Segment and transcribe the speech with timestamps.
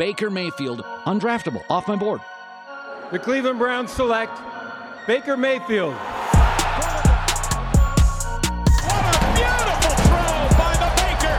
[0.00, 2.22] Baker Mayfield, undraftable, off my board.
[3.12, 4.32] The Cleveland Browns select
[5.06, 5.92] Baker Mayfield.
[5.92, 6.14] What
[9.04, 11.36] a beautiful throw by the Baker.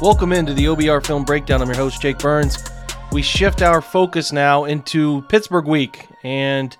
[0.00, 1.62] Welcome into the OBR Film Breakdown.
[1.62, 2.69] I'm your host, Jake Burns.
[3.12, 6.06] We shift our focus now into Pittsburgh week.
[6.22, 6.76] And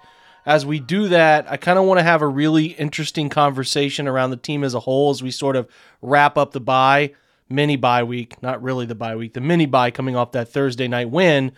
[0.46, 4.30] as we do that, I kind of want to have a really interesting conversation around
[4.30, 5.68] the team as a whole as we sort of
[6.00, 7.14] wrap up the bye,
[7.48, 10.86] mini bye week, not really the bye week, the mini bye coming off that Thursday
[10.86, 11.50] night win.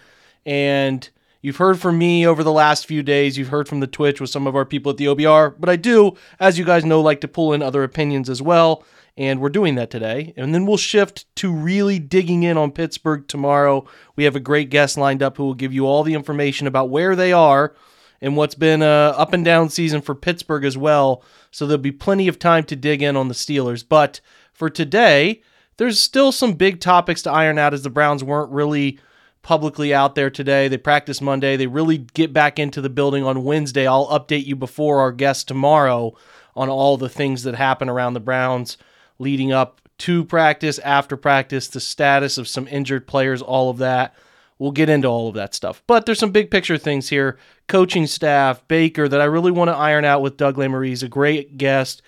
[0.46, 1.06] And
[1.42, 3.36] you've heard from me over the last few days.
[3.36, 5.54] You've heard from the Twitch with some of our people at the OBR.
[5.60, 8.84] But I do, as you guys know, like to pull in other opinions as well
[9.16, 10.32] and we're doing that today.
[10.36, 13.86] And then we'll shift to really digging in on Pittsburgh tomorrow.
[14.16, 16.90] We have a great guest lined up who will give you all the information about
[16.90, 17.74] where they are
[18.20, 21.22] and what's been a up and down season for Pittsburgh as well.
[21.50, 23.84] So there'll be plenty of time to dig in on the Steelers.
[23.86, 24.20] But
[24.52, 25.42] for today,
[25.76, 28.98] there's still some big topics to iron out as the Browns weren't really
[29.42, 30.68] publicly out there today.
[30.68, 31.56] They practice Monday.
[31.56, 33.86] They really get back into the building on Wednesday.
[33.86, 36.14] I'll update you before our guest tomorrow
[36.54, 38.76] on all the things that happen around the Browns
[39.22, 44.14] leading up to practice, after practice, the status of some injured players, all of that.
[44.58, 45.82] We'll get into all of that stuff.
[45.86, 47.38] But there's some big picture things here.
[47.68, 50.86] Coaching staff, Baker, that I really want to iron out with Doug Lesmerises.
[50.86, 52.02] He's a great guest.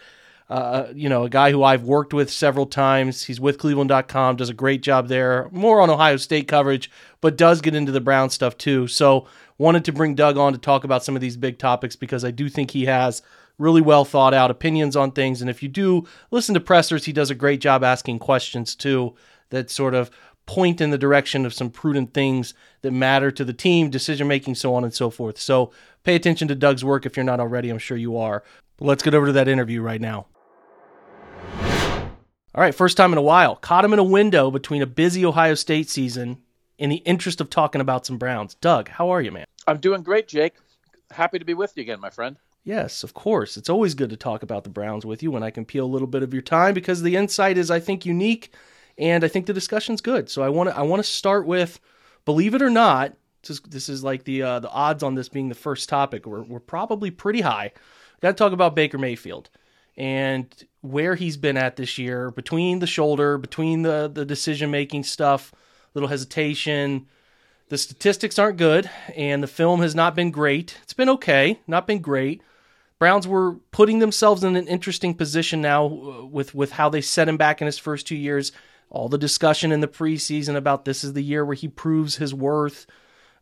[0.48, 3.24] Uh, you know, a guy who I've worked with several times.
[3.24, 5.48] He's with Cleveland.com, does a great job there.
[5.52, 6.90] More on Ohio State coverage,
[7.20, 8.86] but does get into the Brown stuff too.
[8.86, 12.24] So, wanted to bring Doug on to talk about some of these big topics because
[12.24, 13.22] I do think he has
[13.58, 15.40] really well thought out opinions on things.
[15.40, 19.14] And if you do listen to pressers, he does a great job asking questions too
[19.50, 20.10] that sort of
[20.46, 24.54] point in the direction of some prudent things that matter to the team, decision making,
[24.54, 25.38] so on and so forth.
[25.38, 27.70] So pay attention to Doug's work if you're not already.
[27.70, 28.42] I'm sure you are.
[28.76, 30.26] But let's get over to that interview right now.
[32.54, 33.56] All right, first time in a while.
[33.56, 36.38] Caught him in a window between a busy Ohio State season
[36.78, 38.54] in the interest of talking about some Browns.
[38.54, 39.44] Doug, how are you, man?
[39.66, 40.54] I'm doing great, Jake.
[41.10, 42.36] Happy to be with you again, my friend.
[42.64, 43.58] Yes, of course.
[43.58, 45.86] It's always good to talk about the Browns with you when I can peel a
[45.86, 48.54] little bit of your time because the insight is, I think, unique,
[48.96, 50.30] and I think the discussion's good.
[50.30, 51.78] So I want to I want to start with,
[52.24, 55.28] believe it or not, this is, this is like the uh, the odds on this
[55.28, 56.24] being the first topic.
[56.24, 57.72] We're we're probably pretty high.
[58.22, 59.50] Got to talk about Baker Mayfield
[59.96, 60.46] and
[60.80, 65.52] where he's been at this year, between the shoulder, between the the decision making stuff,
[65.92, 67.06] little hesitation
[67.70, 70.78] the statistics aren't good and the film has not been great.
[70.82, 72.42] It's been okay, not been great.
[73.04, 77.28] Browns were putting themselves in an interesting position now uh, with with how they set
[77.28, 78.50] him back in his first two years.
[78.88, 82.32] All the discussion in the preseason about this is the year where he proves his
[82.32, 82.86] worth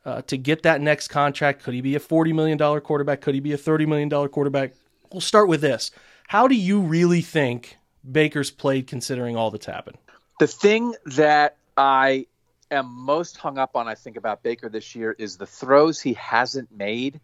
[0.05, 1.63] uh, to get that next contract.
[1.63, 3.21] Could he be a forty million dollar quarterback?
[3.21, 4.73] Could he be a thirty million dollar quarterback?
[5.13, 5.93] We'll start with this.
[6.27, 7.77] How do you really think
[8.11, 9.99] Baker's played considering all that's happened?
[10.41, 12.27] The thing that I
[12.73, 16.15] am most hung up on, I think, about Baker this year is the throws he
[16.15, 17.21] hasn't made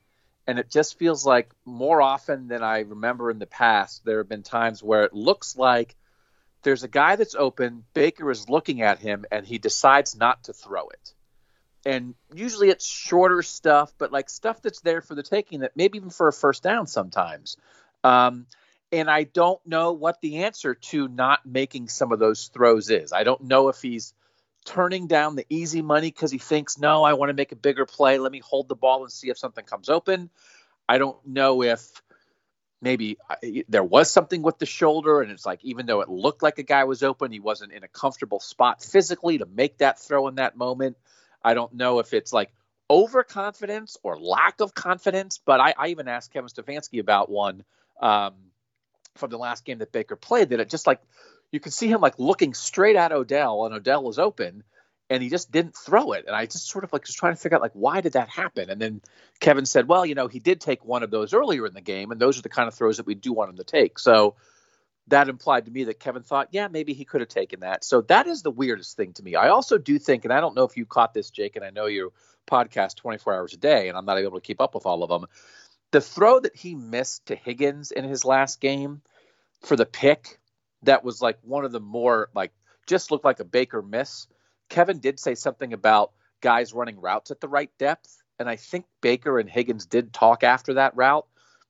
[0.48, 4.30] and it just feels like more often than I remember in the past, there have
[4.30, 5.94] been times where it looks like
[6.62, 10.54] there's a guy that's open, Baker is looking at him, and he decides not to
[10.54, 11.12] throw it.
[11.84, 15.98] And usually it's shorter stuff, but like stuff that's there for the taking, that maybe
[15.98, 17.58] even for a first down sometimes.
[18.02, 18.46] Um,
[18.90, 23.12] and I don't know what the answer to not making some of those throws is.
[23.12, 24.14] I don't know if he's
[24.64, 27.86] turning down the easy money because he thinks, no, I want to make a bigger
[27.86, 28.18] play.
[28.18, 30.30] Let me hold the ball and see if something comes open.
[30.88, 31.90] I don't know if
[32.80, 33.18] maybe
[33.68, 36.62] there was something with the shoulder and it's like even though it looked like a
[36.62, 40.36] guy was open he wasn't in a comfortable spot physically to make that throw in
[40.36, 40.96] that moment
[41.42, 42.52] i don't know if it's like
[42.88, 47.64] overconfidence or lack of confidence but i, I even asked kevin stefanski about one
[48.00, 48.34] um,
[49.16, 51.00] from the last game that baker played that it just like
[51.52, 54.64] you can see him like looking straight at Odell, and Odell was open,
[55.10, 56.24] and he just didn't throw it.
[56.26, 58.28] And I just sort of like was trying to figure out like why did that
[58.28, 58.70] happen?
[58.70, 59.00] And then
[59.40, 62.10] Kevin said, well, you know, he did take one of those earlier in the game,
[62.10, 63.98] and those are the kind of throws that we do want him to take.
[63.98, 64.36] So
[65.08, 67.82] that implied to me that Kevin thought, yeah, maybe he could have taken that.
[67.82, 69.34] So that is the weirdest thing to me.
[69.34, 71.70] I also do think, and I don't know if you caught this, Jake, and I
[71.70, 72.12] know you
[72.50, 75.08] podcast 24 hours a day, and I'm not able to keep up with all of
[75.08, 75.26] them.
[75.90, 79.00] The throw that he missed to Higgins in his last game
[79.62, 80.37] for the pick
[80.82, 82.52] that was like one of the more like
[82.86, 84.26] just looked like a Baker miss.
[84.68, 88.86] Kevin did say something about guys running routes at the right depth, and I think
[89.00, 91.26] Baker and Higgins did talk after that route.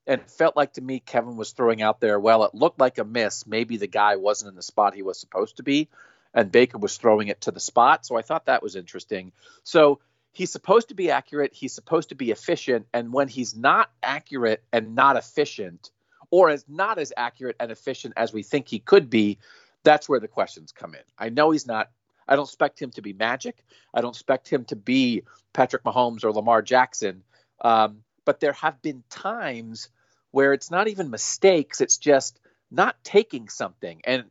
[0.07, 2.97] And it felt like to me Kevin was throwing out there, well, it looked like
[2.97, 3.47] a miss.
[3.47, 5.89] Maybe the guy wasn't in the spot he was supposed to be,
[6.33, 8.07] and Baker was throwing it to the spot.
[8.07, 9.33] So I thought that was interesting.
[9.65, 10.01] So
[10.33, 14.63] he's supposed to be accurate, he's supposed to be efficient, and when he's not accurate
[14.73, 15.91] and not efficient,
[16.31, 19.39] or as not as accurate and efficient as we think he could be,
[19.85, 21.03] that's where the questions come in.
[21.19, 21.91] I know he's not
[22.29, 23.65] I don't expect him to be magic.
[23.95, 25.23] I don't expect him to be
[25.55, 27.25] Patrick Mahomes or Lamar Jackson.
[27.61, 29.89] Um, but there have been times
[30.31, 32.39] where it's not even mistakes, it's just
[32.71, 34.03] not taking something.
[34.05, 34.25] And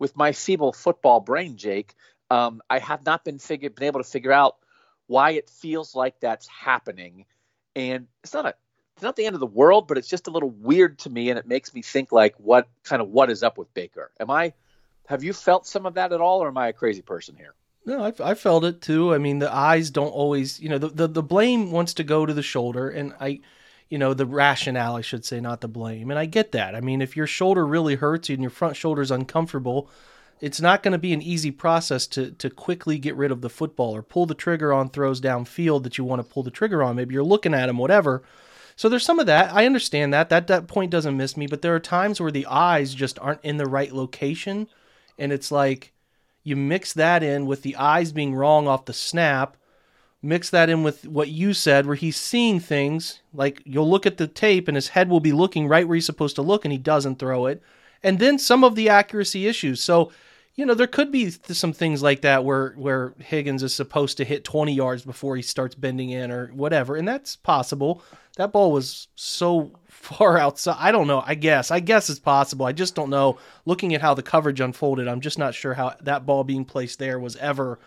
[0.00, 1.94] with my feeble football brain, Jake,
[2.28, 4.56] um, I have not been figure, been able to figure out
[5.06, 7.26] why it feels like that's happening.
[7.76, 8.54] And it's not a
[9.04, 11.38] not the end of the world, but it's just a little weird to me, and
[11.38, 14.10] it makes me think like, what kind of what is up with Baker?
[14.18, 14.52] Am I
[15.06, 17.54] have you felt some of that at all, or am I a crazy person here?
[17.86, 19.12] No, I, I felt it too.
[19.12, 22.24] I mean, the eyes don't always, you know, the, the, the blame wants to go
[22.24, 23.40] to the shoulder, and I,
[23.90, 26.10] you know, the rationale, I should say, not the blame.
[26.10, 26.74] And I get that.
[26.74, 29.90] I mean, if your shoulder really hurts and your front shoulder is uncomfortable,
[30.40, 33.50] it's not going to be an easy process to to quickly get rid of the
[33.50, 36.82] football or pull the trigger on throws downfield that you want to pull the trigger
[36.82, 36.96] on.
[36.96, 38.22] Maybe you're looking at him, whatever.
[38.76, 39.52] So there's some of that.
[39.54, 40.28] I understand that.
[40.28, 43.44] That that point doesn't miss me, but there are times where the eyes just aren't
[43.44, 44.68] in the right location
[45.18, 45.92] and it's like
[46.42, 49.56] you mix that in with the eyes being wrong off the snap
[50.22, 54.16] mix that in with what you said where he's seeing things like you'll look at
[54.16, 56.72] the tape and his head will be looking right where he's supposed to look and
[56.72, 57.62] he doesn't throw it
[58.02, 60.10] and then some of the accuracy issues so
[60.54, 64.24] you know there could be some things like that where where Higgins is supposed to
[64.24, 68.02] hit 20 yards before he starts bending in or whatever and that's possible
[68.36, 70.76] that ball was so far outside.
[70.78, 71.22] I don't know.
[71.24, 71.70] I guess.
[71.70, 72.66] I guess it's possible.
[72.66, 73.38] I just don't know.
[73.64, 76.98] Looking at how the coverage unfolded, I'm just not sure how that ball being placed
[76.98, 77.78] there was ever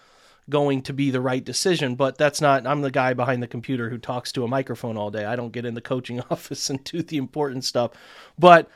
[0.50, 1.96] going to be the right decision.
[1.96, 2.66] But that's not.
[2.66, 5.26] I'm the guy behind the computer who talks to a microphone all day.
[5.26, 7.92] I don't get in the coaching office and do the important stuff.
[8.40, 8.70] But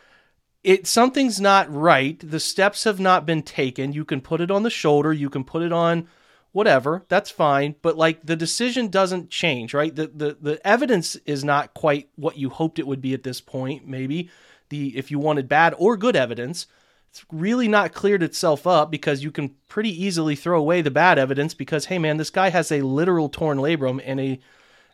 [0.64, 2.20] it something's not right.
[2.20, 3.94] The steps have not been taken.
[3.94, 5.12] You can put it on the shoulder.
[5.12, 6.08] You can put it on
[6.52, 7.76] whatever, that's fine.
[7.82, 9.96] But like the decision doesn't change, right?
[9.96, 13.42] The the the evidence is not quite what you hoped it would be at this
[13.42, 13.88] point.
[13.88, 14.30] Maybe
[14.70, 16.68] the if you wanted bad or good evidence,
[17.10, 21.18] it's really not cleared itself up because you can pretty easily throw away the bad
[21.18, 24.40] evidence because hey man, this guy has a literal torn labrum and a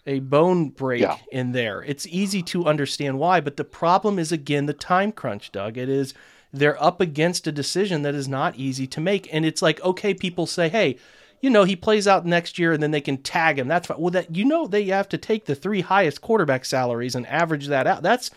[0.07, 1.18] a bone break yeah.
[1.31, 1.83] in there.
[1.83, 5.77] It's easy to understand why, but the problem is again the time crunch, Doug.
[5.77, 6.13] It is
[6.54, 9.31] they're up against a decision that is not easy to make.
[9.33, 10.98] And it's like, okay, people say, hey,
[11.42, 13.68] you know, he plays out next year and then they can tag him.
[13.68, 14.00] That's fine.
[14.00, 17.68] Well, that you know they have to take the three highest quarterback salaries and average
[17.68, 18.01] that out.
[18.01, 18.31] That's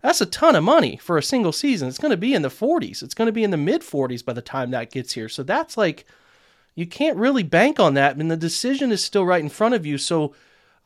[0.00, 1.88] that's a ton of money for a single season.
[1.88, 3.02] It's going to be in the 40s.
[3.02, 5.28] It's going to be in the mid 40s by the time that gets here.
[5.28, 6.06] So that's like
[6.74, 8.16] you can't really bank on that.
[8.16, 9.98] And the decision is still right in front of you.
[9.98, 10.34] So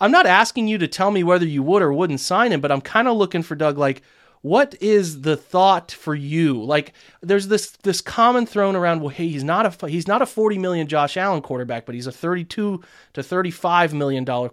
[0.02, 2.72] I'm not asking you to tell me whether you would or wouldn't sign him, but
[2.72, 4.02] I'm kind of looking for Doug like
[4.43, 6.60] what is the thought for you?
[6.60, 9.00] Like, there's this this common thrown around.
[9.00, 12.08] Well, hey, he's not a he's not a 40 million Josh Allen quarterback, but he's
[12.08, 12.82] a 32
[13.12, 14.50] to 35 million dollar.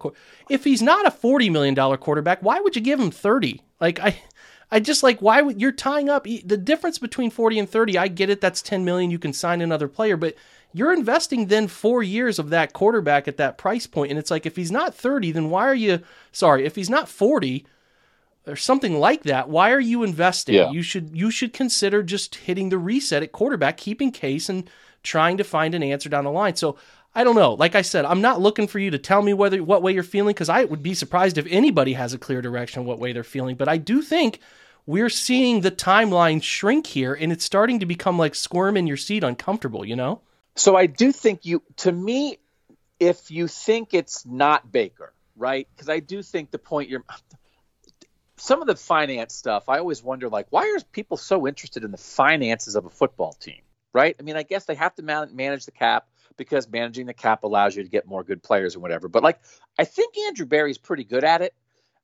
[0.47, 3.61] If he's not a 40 million dollar quarterback, why would you give him 30?
[3.81, 4.21] Like, I.
[4.71, 8.07] I just like why would you're tying up the difference between 40 and 30 I
[8.07, 10.35] get it that's 10 million you can sign another player but
[10.73, 14.45] you're investing then 4 years of that quarterback at that price point and it's like
[14.45, 16.01] if he's not 30 then why are you
[16.31, 17.65] sorry if he's not 40
[18.47, 20.55] or something like that, why are you investing?
[20.55, 20.71] Yeah.
[20.71, 24.69] You should you should consider just hitting the reset at quarterback, keeping case and
[25.03, 26.55] trying to find an answer down the line.
[26.55, 26.77] So
[27.13, 27.53] I don't know.
[27.53, 30.03] Like I said, I'm not looking for you to tell me whether what way you're
[30.03, 33.23] feeling because I would be surprised if anybody has a clear direction what way they're
[33.23, 33.55] feeling.
[33.55, 34.39] But I do think
[34.85, 38.97] we're seeing the timeline shrink here, and it's starting to become like squirm in your
[38.97, 39.85] seat, uncomfortable.
[39.85, 40.21] You know.
[40.55, 41.63] So I do think you.
[41.77, 42.37] To me,
[42.99, 45.67] if you think it's not Baker, right?
[45.73, 47.03] Because I do think the point you're
[48.37, 51.91] some of the finance stuff, I always wonder like, why are people so interested in
[51.91, 53.61] the finances of a football team?
[53.91, 54.15] Right?
[54.19, 57.43] I mean, I guess they have to man- manage the cap because managing the cap
[57.43, 59.07] allows you to get more good players and whatever.
[59.07, 59.39] But like,
[59.77, 61.53] I think Andrew Berry's pretty good at it.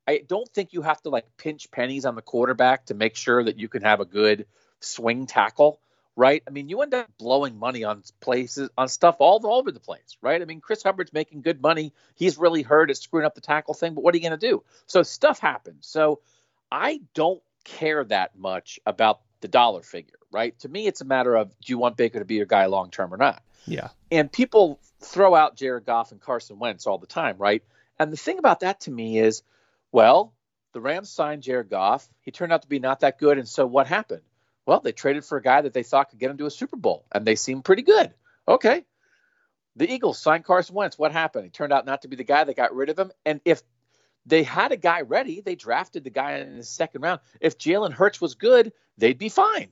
[0.08, 3.44] I don't think you have to like pinch pennies on the quarterback to make sure
[3.44, 4.46] that you can have a good
[4.80, 5.80] swing tackle
[6.16, 6.42] right?
[6.48, 9.80] I mean, you end up blowing money on places on stuff all, all over the
[9.80, 10.42] place, right?
[10.42, 11.94] I mean, Chris Hubbard's making good money.
[12.16, 14.48] He's really hurt at screwing up the tackle thing, but what are you going to
[14.48, 14.64] do?
[14.88, 15.88] So stuff happens.
[15.88, 16.22] So
[16.72, 20.58] I don't care that much about the dollar figure, right?
[20.60, 22.92] To me, it's a matter of do you want Baker to be your guy long
[22.92, 23.44] term or not?
[23.68, 23.90] Yeah.
[24.12, 27.64] And people throw out Jared Goff and Carson Wentz all the time, right?
[28.00, 29.44] And the thing about that to me is,
[29.92, 30.34] well,
[30.74, 32.08] the Rams signed Jared Goff.
[32.22, 33.38] He turned out to be not that good.
[33.38, 34.22] And so what happened?
[34.66, 36.78] Well, they traded for a guy that they thought could get him to a Super
[36.78, 38.14] Bowl, and they seemed pretty good.
[38.48, 38.86] Okay.
[39.76, 40.98] The Eagles signed Carson Wentz.
[40.98, 41.46] What happened?
[41.46, 42.44] He turned out not to be the guy.
[42.44, 43.12] They got rid of him.
[43.26, 43.62] And if
[44.26, 47.20] they had a guy ready, they drafted the guy in the second round.
[47.42, 49.70] If Jalen Hurts was good, they'd be fine.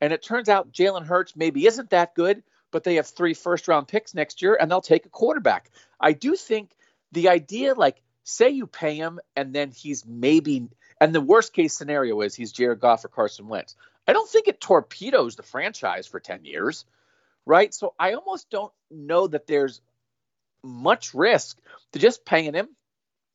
[0.00, 3.68] And it turns out Jalen Hurts maybe isn't that good, but they have three first
[3.68, 5.70] round picks next year and they'll take a quarterback.
[6.00, 6.70] I do think
[7.12, 10.68] the idea like say you pay him and then he's maybe
[11.00, 13.76] and the worst case scenario is he's Jared Goff or Carson Wentz.
[14.06, 16.84] I don't think it torpedoes the franchise for 10 years,
[17.46, 17.72] right?
[17.72, 19.80] So I almost don't know that there's
[20.62, 21.58] much risk
[21.92, 22.68] to just paying him.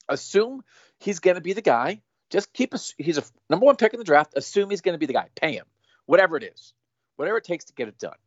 [0.09, 0.63] Assume
[1.00, 2.01] he's going to be the guy.
[2.29, 4.33] Just keep he's a number one pick in the draft.
[4.36, 5.27] Assume he's going to be the guy.
[5.36, 5.65] Pay him,
[6.05, 6.74] whatever it is,
[7.15, 8.17] whatever it takes to get it done,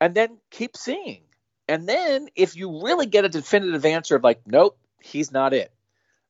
[0.00, 1.22] and then keep seeing.
[1.66, 5.72] And then if you really get a definitive answer of like, nope, he's not it,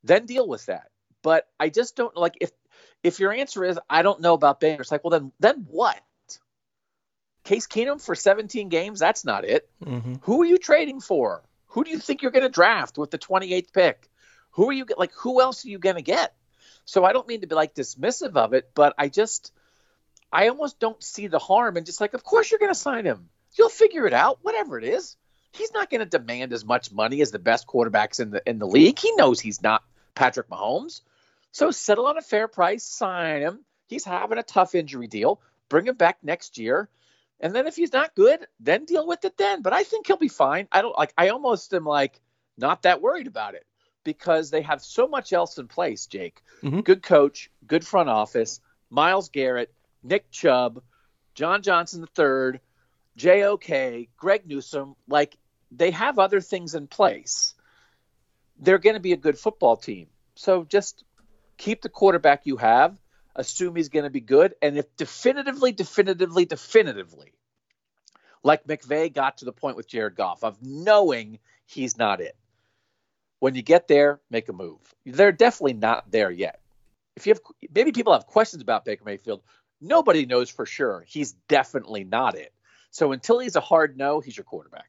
[0.04, 0.90] then deal with that.
[1.22, 2.50] But I just don't like if
[3.04, 6.00] if your answer is I don't know about Baker, it's like, well then then what?
[7.44, 9.68] Case Keenum for 17 games, that's not it.
[9.84, 10.14] Mm-hmm.
[10.22, 11.42] Who are you trading for?
[11.68, 14.08] Who do you think you're going to draft with the 28th pick?
[14.52, 16.34] Who are you like who else are you going to get?
[16.86, 19.52] So I don't mean to be like dismissive of it, but I just
[20.32, 23.04] I almost don't see the harm and just like of course you're going to sign
[23.04, 23.28] him.
[23.56, 25.16] You'll figure it out, whatever it is.
[25.52, 28.58] He's not going to demand as much money as the best quarterbacks in the in
[28.58, 28.98] the league.
[28.98, 29.82] He knows he's not
[30.14, 31.02] Patrick Mahomes.
[31.54, 33.60] So settle on a fair price, sign him.
[33.86, 35.40] He's having a tough injury deal.
[35.68, 36.88] Bring him back next year.
[37.38, 39.62] And then if he's not good, then deal with it then.
[39.62, 40.66] But I think he'll be fine.
[40.72, 42.20] I don't like I almost am like
[42.58, 43.64] not that worried about it
[44.02, 46.42] because they have so much else in place, Jake.
[46.64, 46.80] Mm-hmm.
[46.80, 50.82] Good coach, good front office, Myles Garrett, Nick Chubb,
[51.36, 52.58] John Johnson III,
[53.16, 55.36] JOK, Greg Newsome, like
[55.70, 57.54] they have other things in place.
[58.58, 60.08] They're going to be a good football team.
[60.34, 61.04] So just
[61.56, 62.98] keep the quarterback you have,
[63.36, 67.32] assume he's going to be good, and if definitively, definitively, definitively,
[68.42, 72.36] like McVay got to the point with Jared Goff of knowing he's not it.
[73.40, 74.80] When you get there, make a move.
[75.04, 76.60] They're definitely not there yet.
[77.16, 77.40] If you have
[77.74, 79.42] maybe people have questions about Baker Mayfield,
[79.80, 81.04] nobody knows for sure.
[81.06, 82.52] He's definitely not it.
[82.90, 84.88] So until he's a hard no, he's your quarterback.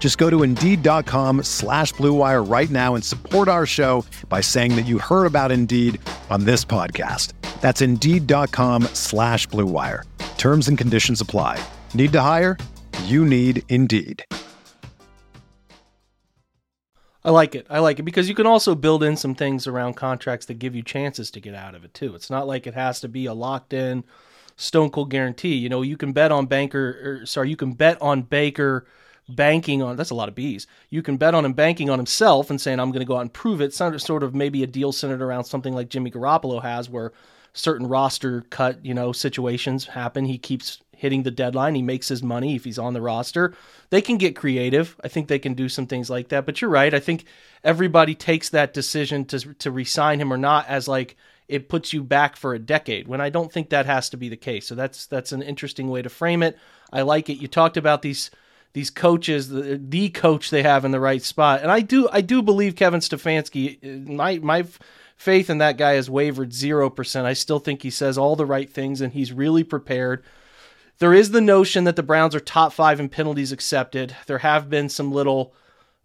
[0.00, 4.86] Just go to Indeed.com slash BlueWire right now and support our show by saying that
[4.86, 7.34] you heard about Indeed on this podcast.
[7.60, 10.04] That's Indeed.com slash BlueWire.
[10.38, 11.62] Terms and conditions apply.
[11.92, 12.56] Need to hire?
[13.04, 14.24] You need Indeed.
[17.22, 17.66] I like it.
[17.68, 20.74] I like it because you can also build in some things around contracts that give
[20.74, 22.14] you chances to get out of it too.
[22.14, 24.04] It's not like it has to be a locked in
[24.56, 25.56] stone cold guarantee.
[25.56, 28.86] You know, you can bet on Banker or sorry, you can bet on Baker–
[29.34, 30.66] banking on that's a lot of bees.
[30.88, 33.22] You can bet on him banking on himself and saying I'm going to go out
[33.22, 33.74] and prove it.
[33.74, 37.12] Sort of maybe a deal centered around something like Jimmy Garoppolo has, where
[37.52, 40.24] certain roster cut you know situations happen.
[40.24, 41.74] He keeps hitting the deadline.
[41.74, 43.54] He makes his money if he's on the roster.
[43.88, 45.00] They can get creative.
[45.02, 46.44] I think they can do some things like that.
[46.44, 46.92] But you're right.
[46.92, 47.24] I think
[47.64, 51.16] everybody takes that decision to to resign him or not as like
[51.48, 54.28] it puts you back for a decade when I don't think that has to be
[54.28, 54.66] the case.
[54.66, 56.56] So that's that's an interesting way to frame it.
[56.92, 57.38] I like it.
[57.38, 58.30] You talked about these
[58.72, 61.60] these coaches, the, the coach they have in the right spot.
[61.62, 64.06] And I do I do believe Kevin Stefanski.
[64.06, 64.64] My my
[65.16, 67.26] faith in that guy has wavered zero percent.
[67.26, 70.22] I still think he says all the right things and he's really prepared.
[70.98, 74.14] There is the notion that the Browns are top five in penalties accepted.
[74.26, 75.54] There have been some little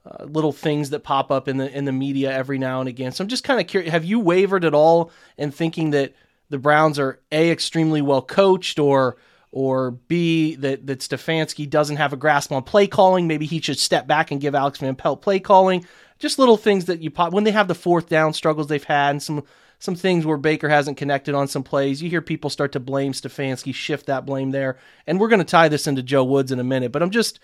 [0.06, 3.12] uh, little things that pop up in the in the media every now and again.
[3.12, 3.92] So I'm just kind of curious.
[3.92, 6.14] Have you wavered at all in thinking that
[6.50, 9.18] the Browns are a extremely well coached or
[9.56, 13.26] or B that that Stefanski doesn't have a grasp on play calling.
[13.26, 15.86] Maybe he should step back and give Alex Van Pelt play calling.
[16.20, 19.12] Just little things that you pop when they have the fourth down struggles they've had
[19.12, 19.46] and some
[19.80, 22.02] some things where Baker hasn't connected on some plays.
[22.04, 24.78] You hear people start to blame Stefanski, shift that blame there.
[25.08, 27.40] And we're going to tie this into Joe Woods in a minute, but I'm just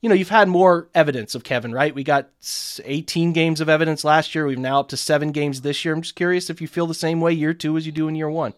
[0.00, 1.94] you know, you've had more evidence of Kevin, right?
[1.94, 2.28] We got
[2.84, 4.46] 18 games of evidence last year.
[4.46, 5.94] We've now up to 7 games this year.
[5.94, 8.14] I'm just curious if you feel the same way year 2 as you do in
[8.14, 8.52] year 1.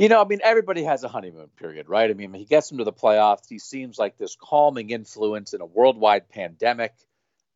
[0.00, 2.08] You know, I mean, everybody has a honeymoon period, right?
[2.08, 3.46] I mean, he gets into the playoffs.
[3.46, 6.94] He seems like this calming influence in a worldwide pandemic.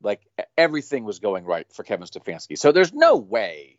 [0.03, 0.21] Like
[0.59, 2.59] everything was going right for Kevin Stefanski.
[2.59, 3.79] So there's no way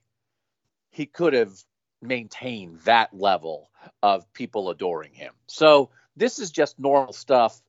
[0.89, 1.53] he could have
[2.01, 3.69] maintained that level
[4.01, 5.34] of people adoring him.
[5.45, 7.62] So this is just normal stuff.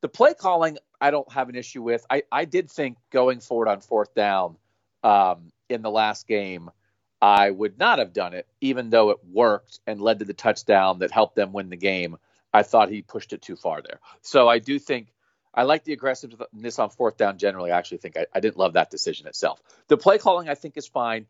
[0.00, 2.06] The play calling, I don't have an issue with.
[2.08, 4.56] I, I did think going forward on fourth down
[5.04, 6.70] um, in the last game,
[7.20, 11.00] I would not have done it, even though it worked and led to the touchdown
[11.00, 12.16] that helped them win the game.
[12.52, 14.00] I thought he pushed it too far there.
[14.22, 15.12] So I do think
[15.54, 17.72] I like the aggressiveness on fourth down generally.
[17.72, 19.60] I actually think I, I didn't love that decision itself.
[19.88, 21.26] The play calling I think is fine.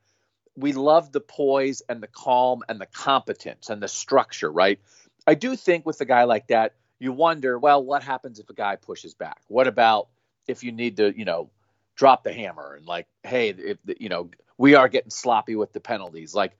[0.57, 4.81] We love the poise and the calm and the competence and the structure, right?
[5.27, 8.55] I do think with a guy like that, you wonder, well, what happens if a
[8.55, 9.41] guy pushes back?
[9.47, 10.09] What about
[10.47, 11.51] if you need to, you know,
[11.95, 15.81] drop the hammer and like, hey, if you know, we are getting sloppy with the
[15.81, 16.35] penalties.
[16.35, 16.59] Like,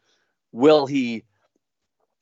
[0.53, 1.25] will he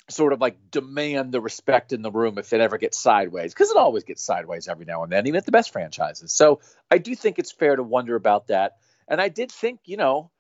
[0.09, 3.52] sort of like demand the respect in the room if it ever gets sideways?
[3.52, 6.33] Because it always gets sideways every now and then, even at the best franchises.
[6.33, 8.78] So I do think it's fair to wonder about that.
[9.06, 10.30] And I did think, you know,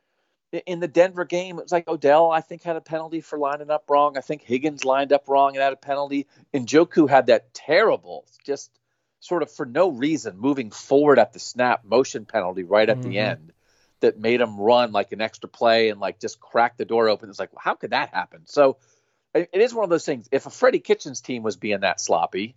[0.64, 3.70] in the Denver game, it was like Odell, I think, had a penalty for lining
[3.70, 4.16] up wrong.
[4.16, 6.26] I think Higgins lined up wrong and had a penalty.
[6.54, 8.70] And Njoku had that terrible, just
[9.20, 13.10] sort of for no reason, moving forward at the snap motion penalty right at mm-hmm.
[13.10, 13.52] the end
[14.00, 17.30] that made him run like an extra play and like just crack the door open.
[17.30, 18.42] It's like, well, how could that happen?
[18.46, 18.76] So
[19.34, 20.28] it is one of those things.
[20.32, 22.56] If a Freddie Kitchens team was being that sloppy,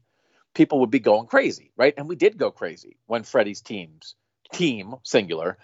[0.54, 1.94] people would be going crazy, right?
[1.98, 4.16] And we did go crazy when Freddie's teams
[4.52, 5.58] team singular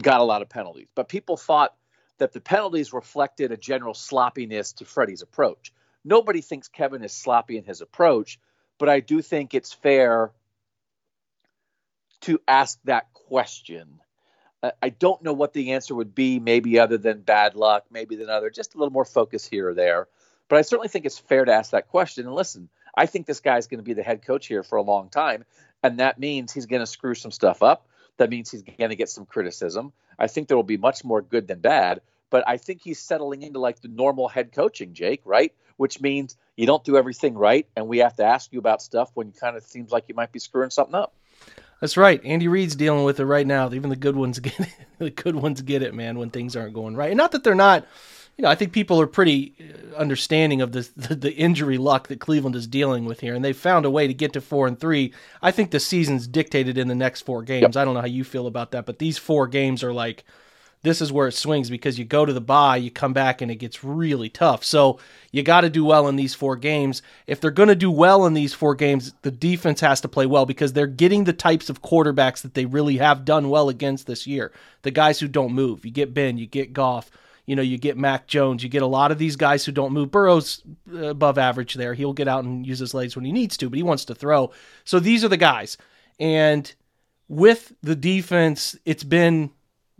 [0.00, 0.88] got a lot of penalties.
[0.94, 1.74] But people thought
[2.18, 5.72] that the penalties reflected a general sloppiness to Freddie's approach.
[6.04, 8.38] Nobody thinks Kevin is sloppy in his approach,
[8.78, 10.32] but I do think it's fair
[12.22, 14.00] to ask that question.
[14.80, 18.30] I don't know what the answer would be, maybe other than bad luck, maybe than
[18.30, 20.06] other, just a little more focus here or there.
[20.48, 22.26] But I certainly think it's fair to ask that question.
[22.26, 24.82] And listen, I think this guy's going to be the head coach here for a
[24.82, 25.44] long time.
[25.82, 27.88] And that means he's going to screw some stuff up.
[28.18, 29.92] That means he's going to get some criticism.
[30.18, 32.00] I think there will be much more good than bad.
[32.30, 35.52] But I think he's settling into like the normal head coaching, Jake, right?
[35.76, 37.66] Which means you don't do everything right.
[37.74, 40.14] And we have to ask you about stuff when it kind of seems like you
[40.14, 41.14] might be screwing something up.
[41.82, 42.24] That's right.
[42.24, 43.68] Andy Reid's dealing with it right now.
[43.72, 44.68] Even the good ones get it.
[45.00, 47.10] the good ones get it, man, when things aren't going right.
[47.10, 47.84] And not that they're not
[48.38, 52.06] you know, I think people are pretty uh, understanding of the, the, the injury luck
[52.06, 54.68] that Cleveland is dealing with here, and they've found a way to get to four
[54.68, 55.12] and three.
[55.42, 57.62] I think the season's dictated in the next four games.
[57.62, 57.76] Yep.
[57.76, 60.24] I don't know how you feel about that, but these four games are like
[60.82, 63.50] this is where it swings because you go to the bye, you come back, and
[63.50, 64.64] it gets really tough.
[64.64, 64.98] So
[65.30, 67.02] you got to do well in these four games.
[67.26, 70.26] If they're going to do well in these four games, the defense has to play
[70.26, 74.06] well because they're getting the types of quarterbacks that they really have done well against
[74.06, 74.52] this year.
[74.82, 75.84] The guys who don't move.
[75.84, 77.10] You get Ben, you get Goff
[77.46, 79.92] you know, you get Mac Jones, you get a lot of these guys who don't
[79.92, 80.10] move.
[80.10, 80.62] Burrow's
[80.94, 81.94] above average there.
[81.94, 84.14] He'll get out and use his legs when he needs to, but he wants to
[84.14, 84.52] throw.
[84.84, 85.76] So these are the guys.
[86.20, 86.72] And
[87.28, 89.50] with the defense, it's been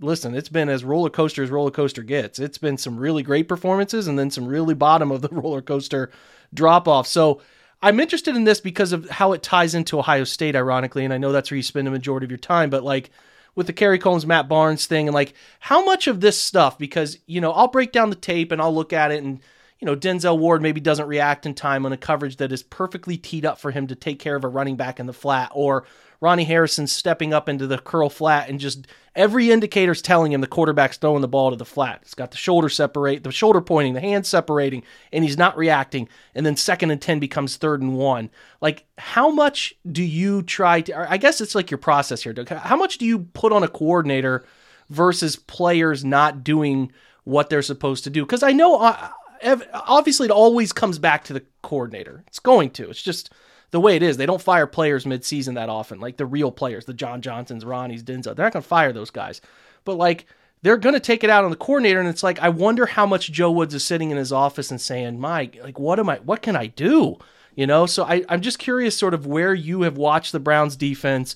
[0.01, 2.39] listen, it's been as roller coaster as roller coaster gets.
[2.39, 6.11] It's been some really great performances and then some really bottom of the roller coaster
[6.53, 7.07] drop off.
[7.07, 7.41] So
[7.83, 11.19] I'm interested in this because of how it ties into Ohio State, ironically, and I
[11.19, 13.11] know that's where you spend the majority of your time, but like
[13.55, 17.19] with the Kerry Coombs, Matt Barnes thing, and like how much of this stuff, because,
[17.27, 19.41] you know, I'll break down the tape and I'll look at it and,
[19.83, 23.17] you know, Denzel Ward maybe doesn't react in time on a coverage that is perfectly
[23.17, 25.85] teed up for him to take care of a running back in the flat, or
[26.21, 30.47] Ronnie Harrison stepping up into the curl flat and just every indicator's telling him the
[30.47, 31.99] quarterback's throwing the ball to the flat.
[32.03, 36.09] It's got the shoulder separate, the shoulder pointing, the hand separating, and he's not reacting.
[36.37, 38.31] And then second and 10 becomes third and one.
[38.61, 42.51] Like, how much do you try to, I guess it's like your process here, Doug.
[42.51, 44.45] How much do you put on a coordinator
[44.91, 46.93] versus players not doing
[47.25, 48.25] what they're supposed to do?
[48.25, 49.09] Because I know, uh,
[49.43, 52.25] uh, obviously, it always comes back to the coordinator.
[52.27, 52.91] It's going to.
[52.91, 53.31] It's just,
[53.73, 56.85] the way it is, they don't fire players mid-season that often, like the real players,
[56.85, 58.37] the John Johnsons, Ronnie's, Denzel.
[58.37, 59.41] They're not going to fire those guys,
[59.85, 60.27] but like
[60.61, 61.99] they're going to take it out on the coordinator.
[61.99, 64.81] And it's like I wonder how much Joe Woods is sitting in his office and
[64.81, 66.19] saying, "Mike, like what am I?
[66.19, 67.17] What can I do?"
[67.55, 67.87] You know.
[67.87, 71.35] So I, I'm just curious, sort of where you have watched the Browns defense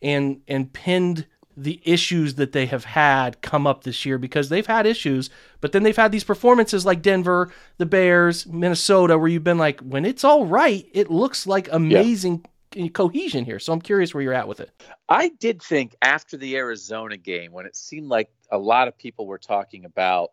[0.00, 4.66] and and pinned the issues that they have had come up this year because they've
[4.66, 9.44] had issues, but then they've had these performances like Denver, the Bears, Minnesota, where you've
[9.44, 12.88] been like, when it's all right, it looks like amazing yeah.
[12.88, 13.58] cohesion here.
[13.58, 14.70] So I'm curious where you're at with it.
[15.08, 19.26] I did think after the Arizona game, when it seemed like a lot of people
[19.26, 20.32] were talking about,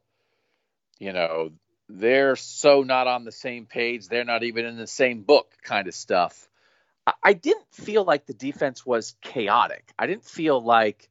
[1.00, 1.52] you know,
[1.88, 5.88] they're so not on the same page, they're not even in the same book kind
[5.88, 6.48] of stuff.
[7.24, 9.92] I didn't feel like the defense was chaotic.
[9.98, 11.10] I didn't feel like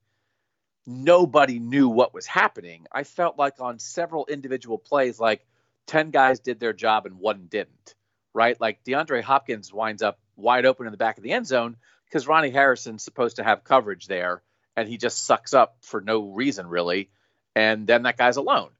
[0.87, 2.87] nobody knew what was happening.
[2.93, 5.47] I felt like on several individual plays, like
[5.87, 7.95] 10 guys did their job and one didn't,
[8.35, 8.61] right?
[8.61, 12.27] Like DeAndre Hopkins winds up wide open in the back of the end zone because
[12.27, 14.43] Ronnie Harrison's supposed to have coverage there
[14.77, 17.11] and he just sucks up for no reason, really.
[17.55, 18.71] And then that guy's alone.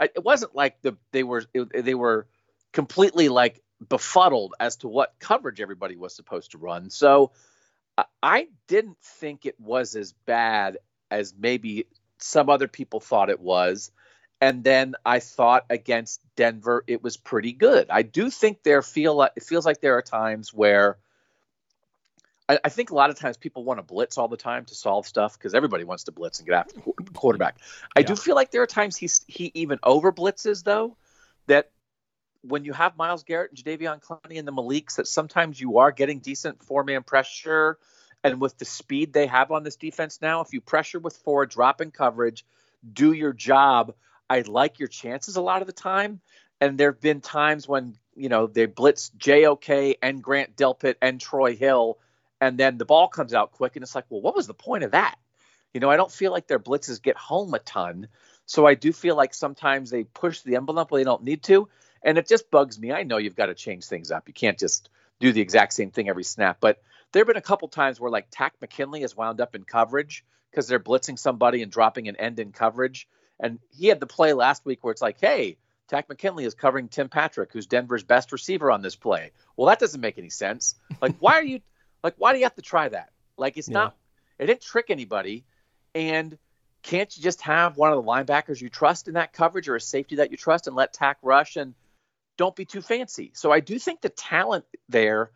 [0.00, 2.26] it wasn't like the they were they were
[2.72, 6.90] completely like befuddled as to what coverage everybody was supposed to run.
[6.90, 7.32] So
[8.22, 10.78] I didn't think it was as bad
[11.10, 11.86] as maybe
[12.18, 13.90] some other people thought it was.
[14.40, 17.86] And then I thought against Denver, it was pretty good.
[17.88, 20.98] I do think there feel like it feels like there are times where
[22.48, 24.74] I, I think a lot of times people want to blitz all the time to
[24.74, 27.56] solve stuff because everybody wants to blitz and get after the quarterback.
[27.96, 28.06] I yeah.
[28.06, 30.96] do feel like there are times he he even over blitzes though
[31.46, 31.70] that
[32.42, 35.90] when you have Myles Garrett and Jadeveon Clowney and the Maliks, that sometimes you are
[35.90, 37.78] getting decent four man pressure.
[38.24, 41.46] And with the speed they have on this defense now, if you pressure with four,
[41.46, 42.44] drop in coverage,
[42.92, 43.94] do your job,
[44.28, 46.20] I like your chances a lot of the time.
[46.60, 51.20] And there have been times when, you know, they blitz JOK and Grant Delpit and
[51.20, 51.98] Troy Hill,
[52.40, 53.76] and then the ball comes out quick.
[53.76, 55.16] And it's like, well, what was the point of that?
[55.72, 58.08] You know, I don't feel like their blitzes get home a ton.
[58.46, 61.68] So I do feel like sometimes they push the envelope when they don't need to.
[62.02, 62.92] And it just bugs me.
[62.92, 64.28] I know you've got to change things up.
[64.28, 66.58] You can't just do the exact same thing every snap.
[66.60, 66.80] But
[67.12, 70.24] there have been a couple times where like Takk McKinley has wound up in coverage
[70.50, 73.08] because they're blitzing somebody and dropping an end in coverage.
[73.38, 76.88] And he had the play last week where it's like, hey, Takk McKinley is covering
[76.88, 79.32] Tim Patrick, who's Denver's best receiver on this play.
[79.56, 80.74] Well, that doesn't make any sense.
[81.00, 81.60] Like, why are you
[82.02, 83.10] like why do you have to try that?
[83.36, 83.74] Like it's yeah.
[83.74, 83.96] not
[84.38, 85.44] it didn't trick anybody.
[85.94, 86.36] And
[86.82, 89.80] can't you just have one of the linebackers you trust in that coverage or a
[89.80, 91.74] safety that you trust and let Takk rush and
[92.36, 93.32] don't be too fancy.
[93.34, 95.30] So I do think the talent there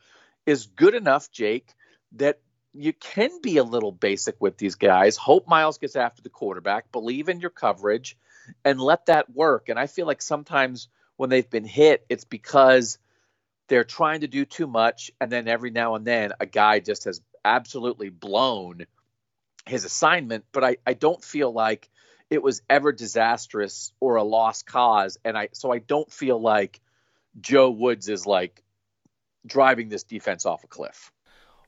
[0.50, 1.72] is good enough, Jake,
[2.16, 2.40] that
[2.74, 5.16] you can be a little basic with these guys.
[5.16, 8.16] Hope Myles gets after the quarterback, believe in your coverage,
[8.64, 9.68] and let that work.
[9.68, 12.98] And I feel like sometimes when they've been hit, it's because
[13.68, 15.10] they're trying to do too much.
[15.20, 18.86] And then every now and then, a guy just has absolutely blown
[19.66, 20.44] his assignment.
[20.52, 21.88] But I, I don't feel like
[22.28, 25.18] it was ever disastrous or a lost cause.
[25.24, 26.80] And I, so I don't feel like
[27.40, 28.62] Joe Woods is like
[29.46, 31.12] driving this defense off a cliff.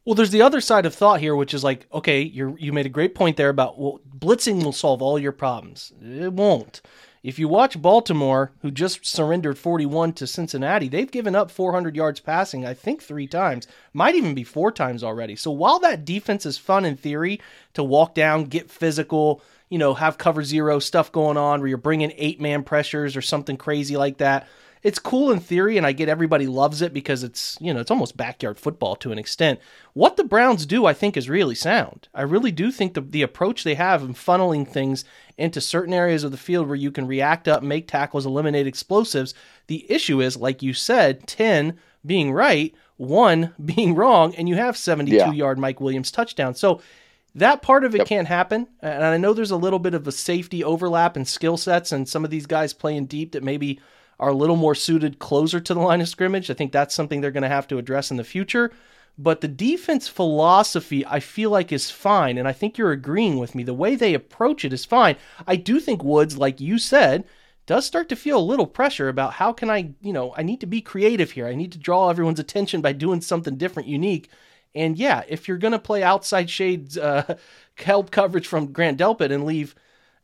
[0.04, 2.86] Well, there's the other side of thought here, which is like, okay, you you made
[2.86, 5.92] a great point there about well, blitzing will solve all your problems.
[6.02, 6.80] It won't.
[7.22, 12.18] If you watch Baltimore, who just surrendered 41 to Cincinnati, they've given up 400 yards
[12.18, 15.36] passing, I think three times, might even be four times already.
[15.36, 17.40] So while that defense is fun in theory
[17.74, 21.78] to walk down, get physical, you know, have cover zero stuff going on where you're
[21.78, 24.48] bringing eight man pressures or something crazy like that
[24.82, 27.90] it's cool in theory, and I get everybody loves it because it's you know it's
[27.90, 29.60] almost backyard football to an extent.
[29.92, 32.08] What the Browns do, I think, is really sound.
[32.14, 35.04] I really do think the the approach they have in funneling things
[35.38, 39.34] into certain areas of the field where you can react up, make tackles, eliminate explosives.
[39.68, 44.76] The issue is, like you said, ten being right, one being wrong, and you have
[44.76, 45.30] 72 yeah.
[45.30, 46.54] yard Mike Williams touchdown.
[46.54, 46.80] So
[47.34, 48.06] that part of it yep.
[48.08, 48.68] can't happen.
[48.80, 52.08] And I know there's a little bit of a safety overlap and skill sets, and
[52.08, 53.80] some of these guys playing deep that maybe
[54.22, 56.48] are a little more suited closer to the line of scrimmage.
[56.48, 58.70] I think that's something they're going to have to address in the future.
[59.18, 62.38] But the defense philosophy, I feel like, is fine.
[62.38, 63.64] And I think you're agreeing with me.
[63.64, 65.16] The way they approach it is fine.
[65.44, 67.24] I do think Woods, like you said,
[67.66, 70.60] does start to feel a little pressure about how can I, you know, I need
[70.60, 71.48] to be creative here.
[71.48, 74.30] I need to draw everyone's attention by doing something different, unique.
[74.72, 77.38] And yeah, if you're going to play outside shades uh,
[77.74, 79.74] help coverage from Grant Delpit and leave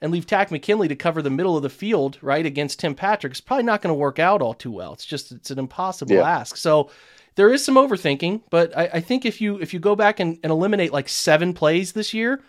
[0.00, 3.32] and leave Takk McKinley to cover the middle of the field, right, against Tim Patrick,
[3.32, 4.92] it's probably not going to work out all too well.
[4.92, 6.28] It's just it's an impossible yeah.
[6.28, 6.56] ask.
[6.56, 6.90] So
[7.34, 10.38] there is some overthinking, but I, I, think if you if you go back and,
[10.42, 12.40] and eliminate like seven plays this year,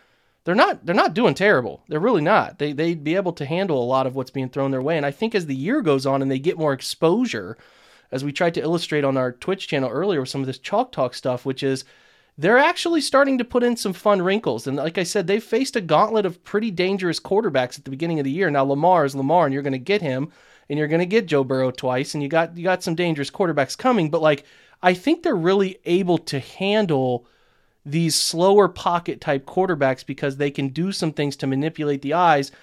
[0.44, 1.84] they're not they're not doing terrible.
[1.88, 2.60] They're really not.
[2.60, 4.98] They they'd be able to handle a lot of what's being thrown their way.
[4.98, 7.58] And I think as the year goes on and they get more exposure,
[8.12, 10.92] as we tried to illustrate on our Twitch channel earlier with some of this chalk
[10.92, 11.84] talk stuff, which is
[12.40, 14.66] they're actually starting to put in some fun wrinkles.
[14.66, 18.18] And like I said, they've faced a gauntlet of pretty dangerous quarterbacks at the beginning
[18.18, 18.50] of the year.
[18.50, 20.32] Now Lamar is Lamar, and you're going to get him,
[20.70, 23.30] and you're going to get Joe Burrow twice, and you got you got some dangerous
[23.30, 24.10] quarterbacks coming.
[24.10, 24.46] But like,
[24.82, 27.28] I think they're really able to handle
[27.86, 32.54] these slower pocket type quarterbacks because they can do some things to manipulate the eyes.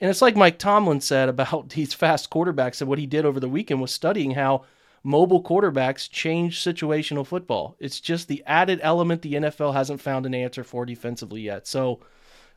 [0.00, 3.38] And it's like Mike Tomlin said about these fast quarterbacks and what he did over
[3.38, 4.64] the weekend was studying how
[5.06, 7.76] mobile quarterbacks change situational football.
[7.78, 11.66] It's just the added element the NFL hasn't found an answer for defensively yet.
[11.68, 12.00] So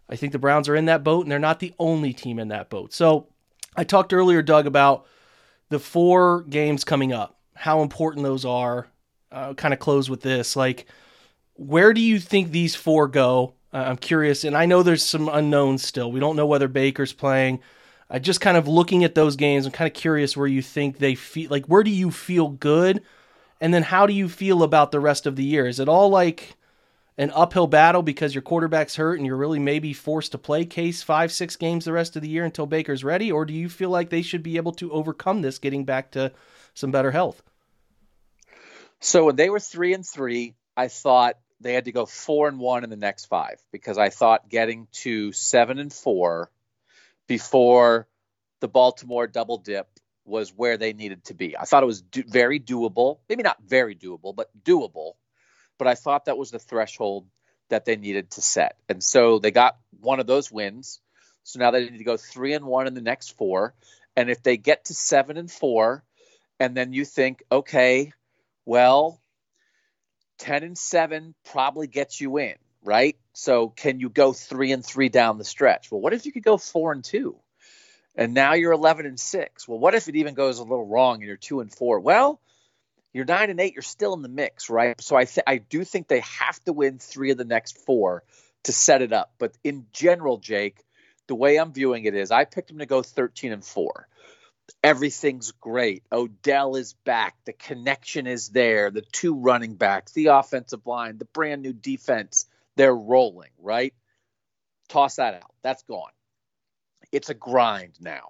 [0.10, 2.48] I think the Browns are in that boat, and they're not the only team in
[2.48, 2.92] that boat.
[2.92, 3.28] So
[3.78, 5.06] I talked earlier, Doug, about
[5.70, 8.88] the four games coming up, how important those are.
[9.32, 10.56] Kind of close with this.
[10.56, 10.88] Like,
[11.54, 13.54] where do you think these four go?
[13.72, 16.12] Uh, I'm curious, and I know there's some unknowns still.
[16.12, 17.60] We don't know whether Baker's playing.
[18.10, 20.62] I uh, just kind of looking at those games, I'm kind of curious where you
[20.62, 23.04] think they feel like where do you feel good,
[23.62, 25.68] and then how do you feel about the rest of the year?
[25.68, 26.56] Is it all like
[27.20, 31.04] an uphill battle because your quarterback's hurt and you're really maybe forced to play Case
[31.04, 33.30] five, six games the rest of the year until Baker's ready?
[33.30, 36.32] Or do you feel like they should be able to overcome this getting back to
[36.74, 37.44] some better health?
[39.02, 42.58] So when they were three and three, I thought they had to go four and
[42.58, 46.50] one in the next five because I thought getting to seven and four
[47.30, 48.10] before
[48.60, 49.88] the Baltimore double dip
[50.26, 51.58] was where they needed to be.
[51.58, 55.14] I thought it was do- very doable, maybe not very doable, but doable
[55.80, 57.28] but I thought that was the threshold
[57.70, 58.78] that they needed to set.
[58.90, 61.02] And so they got one of those wins.
[61.44, 63.74] So now they need to go three and one in the next four.
[64.16, 66.04] And if they get to seven and four,
[66.60, 68.12] and then you think, okay,
[68.66, 69.22] well,
[70.40, 73.18] 10 and seven probably gets you in, right?
[73.40, 75.90] So can you go three and three down the stretch?
[75.90, 77.38] Well, what if you could go four and two?
[78.14, 79.66] And now you're 11 and six.
[79.66, 82.02] Well, what if it even goes a little wrong and you're two and four?
[82.02, 82.42] Well,
[83.14, 85.00] you're nine and eight, you're still in the mix, right?
[85.00, 88.24] So I th- I do think they have to win three of the next four
[88.64, 89.32] to set it up.
[89.40, 90.84] But in general, Jake,
[91.28, 94.10] the way I'm viewing it is I picked them to go 13 and four.
[94.84, 96.04] Everything's great.
[96.12, 97.38] Odell is back.
[97.46, 98.92] The connection is there.
[98.92, 102.46] The two running backs, the offensive line, the brand new defense,
[102.80, 103.94] they're rolling, right?
[104.88, 105.54] Toss that out.
[105.62, 106.12] That's gone.
[107.12, 108.30] It's a grind now.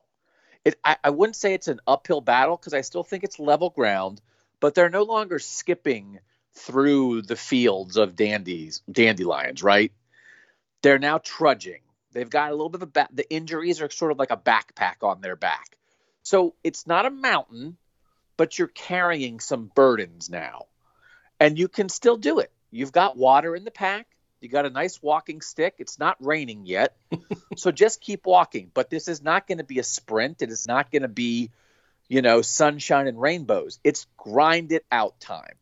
[0.65, 3.69] It, I, I wouldn't say it's an uphill battle because I still think it's level
[3.69, 4.21] ground
[4.59, 6.19] but they're no longer skipping
[6.53, 9.91] through the fields of dandies, dandelions, right?
[10.81, 11.81] They're now trudging.
[12.11, 13.09] They've got a little bit of a back.
[13.13, 15.77] The injuries are sort of like a backpack on their back.
[16.23, 17.77] So it's not a mountain,
[18.35, 20.65] but you're carrying some burdens now.
[21.39, 22.51] And you can still do it.
[22.71, 24.07] You've got water in the pack.
[24.41, 25.75] You got a nice walking stick.
[25.79, 26.95] It's not raining yet.
[27.57, 28.71] so just keep walking.
[28.73, 30.41] But this is not going to be a sprint.
[30.41, 31.51] It is not going to be
[32.09, 33.79] you know, sunshine and rainbows.
[33.83, 35.55] It's grind it out time.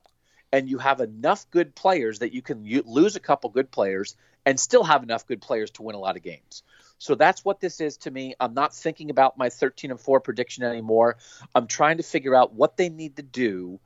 [0.52, 4.58] And you have enough good players that you can lose a couple good players and
[4.58, 6.63] still have enough good players to win a lot of games.
[7.00, 8.34] So that's what this is to me.
[8.40, 11.18] I'm not thinking about my 13 and 4 prediction anymore.
[11.54, 13.82] I'm trying to figure out what they need to do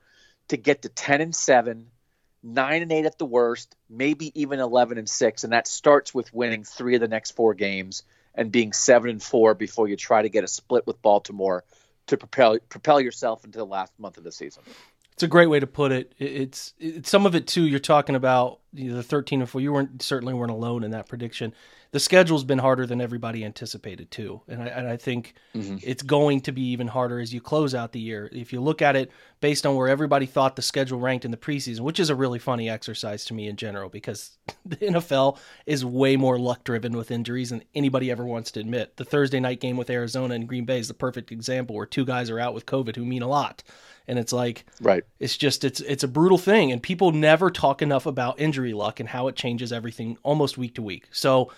[0.48, 1.88] to get to 10 and 7,
[2.42, 6.32] 9 and 8 at the worst, maybe even 11 and 6 and that starts with
[6.34, 8.02] winning 3 of the next 4 games
[8.34, 11.64] and being 7 and 4 before you try to get a split with Baltimore
[12.08, 14.62] to propel propel yourself into the last month of the season.
[15.12, 16.12] It's a great way to put it.
[16.18, 17.66] It's, it's some of it too.
[17.66, 19.60] You're talking about you know, the 13 and four.
[19.60, 21.52] You weren't certainly weren't alone in that prediction.
[21.90, 25.76] The schedule's been harder than everybody anticipated too, and I, and I think mm-hmm.
[25.82, 28.30] it's going to be even harder as you close out the year.
[28.32, 31.36] If you look at it based on where everybody thought the schedule ranked in the
[31.36, 35.84] preseason, which is a really funny exercise to me in general, because the NFL is
[35.84, 38.96] way more luck driven with injuries than anybody ever wants to admit.
[38.96, 42.06] The Thursday night game with Arizona and Green Bay is the perfect example where two
[42.06, 43.62] guys are out with COVID who mean a lot
[44.08, 45.04] and it's like right.
[45.18, 46.72] it's just it's it's a brutal thing.
[46.72, 50.74] And people never talk enough about injury luck and how it changes everything almost week
[50.76, 51.08] to week.
[51.12, 51.50] So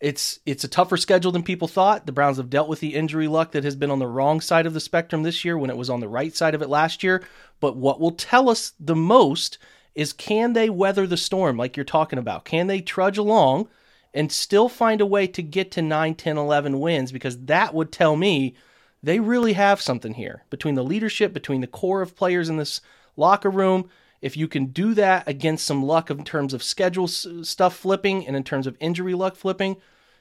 [0.00, 2.06] it's it's a tougher schedule than people thought.
[2.06, 4.66] The browns have dealt with the injury luck that has been on the wrong side
[4.66, 7.02] of the spectrum this year when it was on the right side of it last
[7.02, 7.22] year.
[7.60, 9.58] But what will tell us the most
[9.94, 12.44] is can they weather the storm like you're talking about?
[12.46, 13.68] Can they trudge along
[14.14, 17.12] and still find a way to get to 9 10 11 wins?
[17.12, 18.54] Because that would tell me
[19.02, 22.80] they really have something here between the leadership, between the core of players in this
[23.16, 23.88] locker room.
[24.20, 28.36] If you can do that against some luck in terms of schedule stuff flipping and
[28.36, 29.76] in terms of injury luck flipping,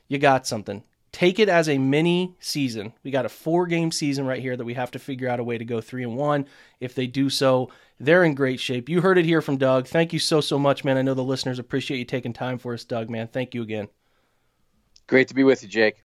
[0.07, 0.83] you got something.
[1.11, 2.93] Take it as a mini season.
[3.03, 5.43] We got a four game season right here that we have to figure out a
[5.43, 6.45] way to go three and one.
[6.79, 8.87] If they do so, they're in great shape.
[8.87, 9.87] You heard it here from Doug.
[9.87, 10.97] Thank you so, so much, man.
[10.97, 13.27] I know the listeners appreciate you taking time for us, Doug, man.
[13.27, 13.89] Thank you again.
[15.07, 16.03] Great to be with you, Jake.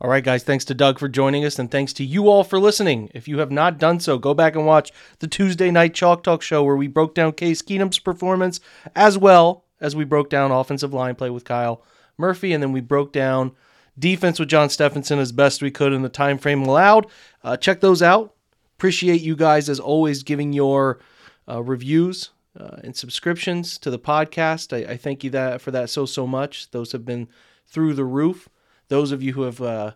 [0.00, 2.60] All right, guys, thanks to Doug for joining us, and thanks to you all for
[2.60, 3.10] listening.
[3.14, 6.40] If you have not done so, go back and watch the Tuesday night Chalk Talk
[6.40, 8.60] show where we broke down Case Keenum's performance
[8.94, 11.82] as well as we broke down offensive line play with Kyle
[12.16, 13.56] Murphy, and then we broke down
[13.98, 17.08] defense with John Stephenson as best we could in the time frame allowed.
[17.42, 18.34] Uh, check those out.
[18.76, 21.00] Appreciate you guys as always giving your
[21.48, 24.72] uh, reviews uh, and subscriptions to the podcast.
[24.72, 26.70] I, I thank you that for that so so much.
[26.70, 27.26] Those have been
[27.66, 28.48] through the roof.
[28.88, 29.92] Those of you who have uh,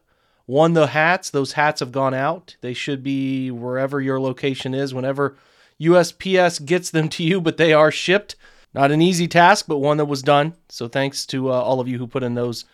[0.46, 2.56] won the hats, those hats have gone out.
[2.60, 5.36] They should be wherever your location is whenever
[5.80, 8.36] USPS gets them to you, but they are shipped.
[8.74, 10.54] Not an easy task, but one that was done.
[10.68, 12.64] So thanks to uh, all of you who put in those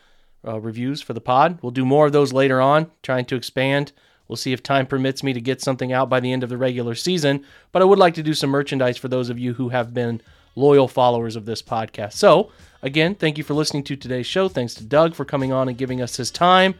[0.46, 1.59] uh, reviews for the pod.
[1.62, 3.92] We'll do more of those later on, trying to expand.
[4.28, 6.57] We'll see if time permits me to get something out by the end of the
[6.57, 7.44] regular season.
[7.72, 10.20] But I would like to do some merchandise for those of you who have been
[10.59, 12.14] loyal followers of this podcast.
[12.14, 12.51] So
[12.83, 14.49] Again, thank you for listening to today's show.
[14.49, 16.75] Thanks to Doug for coming on and giving us his time.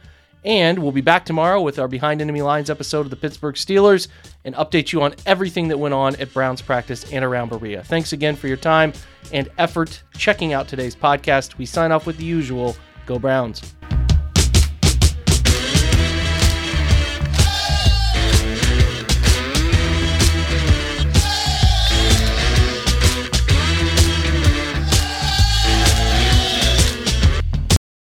[0.45, 4.07] And we'll be back tomorrow with our Behind Enemy Lines episode of the Pittsburgh Steelers
[4.45, 7.83] and update you on everything that went on at Browns practice and around Berea.
[7.83, 8.93] Thanks again for your time
[9.33, 11.57] and effort checking out today's podcast.
[11.57, 13.75] We sign off with the usual Go Browns.